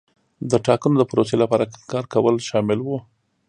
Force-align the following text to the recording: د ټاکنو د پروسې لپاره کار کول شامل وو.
د 0.51 0.53
ټاکنو 0.65 0.95
د 0.99 1.03
پروسې 1.11 1.35
لپاره 1.43 1.63
کار 1.91 2.05
کول 2.13 2.35
شامل 2.49 2.79
وو. 2.81 2.97